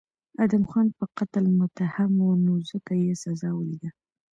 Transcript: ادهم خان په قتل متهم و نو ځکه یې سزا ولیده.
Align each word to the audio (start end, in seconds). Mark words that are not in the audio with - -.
ادهم 0.43 0.63
خان 0.71 0.87
په 0.97 1.05
قتل 1.17 1.45
متهم 1.59 2.11
و 2.19 2.27
نو 2.45 2.53
ځکه 2.69 2.93
یې 3.03 3.13
سزا 3.23 3.49
ولیده. 3.55 3.89